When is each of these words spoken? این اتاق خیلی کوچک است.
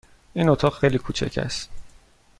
این 0.33 0.49
اتاق 0.49 0.79
خیلی 0.79 0.97
کوچک 0.97 1.37
است. 1.37 1.69